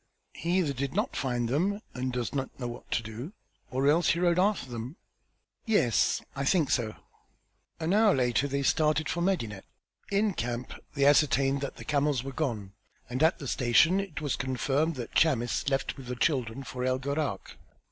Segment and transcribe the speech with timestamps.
[0.33, 3.33] "He either did not find them and does not know what to do
[3.69, 4.95] or else rode after them."
[5.67, 6.95] "Yes, I think so."
[7.79, 9.63] An hour later they started for Medinet.
[10.09, 12.73] In camp they ascertained that the camels were gone,
[13.11, 16.97] and at the station it was confirmed that Chamis left with the children for El
[16.97, 17.59] Gharak.